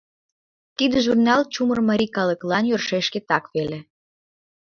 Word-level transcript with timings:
Тиде 0.77 0.97
журнал 1.05 1.41
чумыр 1.53 1.79
марий 1.89 2.11
калыклан 2.17 2.63
йӧршеш 2.67 3.03
шкетак 3.07 3.43
веле. 3.55 3.79